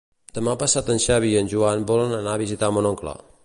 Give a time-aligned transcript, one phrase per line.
[0.37, 3.19] Demà passat en Xavi i en Joan volen anar a visitar mon oncle.